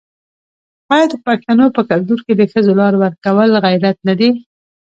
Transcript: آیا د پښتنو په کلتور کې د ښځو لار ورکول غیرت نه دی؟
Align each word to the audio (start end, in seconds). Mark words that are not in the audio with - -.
آیا 0.93 1.05
د 1.11 1.13
پښتنو 1.25 1.65
په 1.75 1.81
کلتور 1.89 2.19
کې 2.25 2.33
د 2.35 2.41
ښځو 2.51 2.71
لار 2.79 2.93
ورکول 3.03 3.49
غیرت 3.65 3.97
نه 4.07 4.13
دی؟ 4.19 4.29